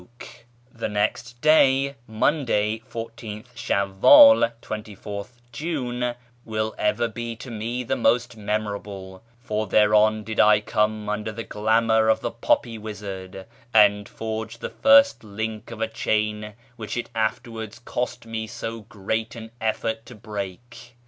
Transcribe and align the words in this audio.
kirmAn 0.01 0.07
society 0.15 0.29
485 0.73 0.79
The 0.79 0.89
next 0.89 1.41
day, 1.41 1.95
Monday, 2.07 2.81
14th 2.91 3.53
Shawwdl, 3.53 4.51
24th 4.63 5.27
June, 5.51 6.15
will 6.43 6.73
ever 6.79 7.07
l)e 7.15 7.35
to 7.35 7.51
me 7.51 7.83
most 7.83 8.35
memorable, 8.35 9.21
for 9.43 9.67
thereon 9.67 10.23
did 10.23 10.39
I 10.39 10.59
come 10.59 11.07
under 11.07 11.31
the 11.31 11.43
glamour 11.43 12.09
of 12.09 12.21
the 12.21 12.31
Poppy 12.31 12.79
wizard, 12.79 13.45
and 13.75 14.09
forge 14.09 14.57
the 14.57 14.71
first 14.71 15.23
link 15.23 15.69
of 15.69 15.81
a 15.81 15.87
chain 15.87 16.55
which 16.77 16.97
it 16.97 17.11
afterwards 17.13 17.77
cost 17.77 18.25
me 18.25 18.47
so 18.47 18.79
great 18.81 19.35
an 19.35 19.51
effort 19.61 20.03
to 20.07 20.15
break. 20.15 20.95